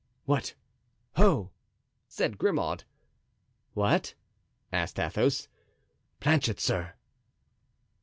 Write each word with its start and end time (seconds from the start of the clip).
"What, 0.25 0.55
ho!" 1.17 1.51
said 2.07 2.39
Grimaud. 2.39 2.85
"What?" 3.75 4.15
asked 4.73 4.97
Athos. 4.99 5.47
"Planchet, 6.19 6.59
sir." 6.59 6.95